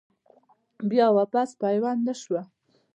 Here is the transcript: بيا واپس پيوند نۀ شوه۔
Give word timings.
بيا 0.89 1.07
واپس 1.17 1.49
پيوند 1.61 2.01
نۀ 2.07 2.13
شوه۔ 2.21 2.41